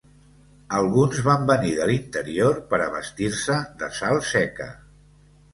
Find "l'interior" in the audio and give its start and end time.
1.91-2.57